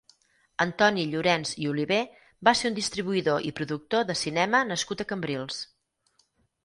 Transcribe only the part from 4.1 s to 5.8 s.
de cinema nascut a Cambrils.